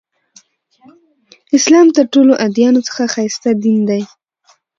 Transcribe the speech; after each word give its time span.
اسلام 1.57 1.87
تر 1.97 2.05
ټولو 2.13 2.33
ادیانو 2.45 2.81
څخه 2.87 3.03
ښایسته 3.13 3.49
دین 3.63 3.79
دی. 3.89 4.01